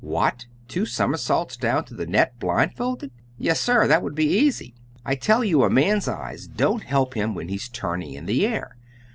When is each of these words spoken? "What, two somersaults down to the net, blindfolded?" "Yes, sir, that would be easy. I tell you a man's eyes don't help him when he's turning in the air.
"What, 0.03 0.47
two 0.67 0.87
somersaults 0.87 1.55
down 1.55 1.85
to 1.85 1.93
the 1.93 2.07
net, 2.07 2.39
blindfolded?" 2.39 3.11
"Yes, 3.37 3.59
sir, 3.61 3.85
that 3.85 4.01
would 4.01 4.15
be 4.15 4.25
easy. 4.25 4.73
I 5.05 5.13
tell 5.13 5.43
you 5.43 5.63
a 5.63 5.69
man's 5.69 6.07
eyes 6.07 6.47
don't 6.47 6.81
help 6.81 7.13
him 7.13 7.35
when 7.35 7.49
he's 7.49 7.69
turning 7.69 8.15
in 8.15 8.25
the 8.25 8.47
air. 8.47 8.77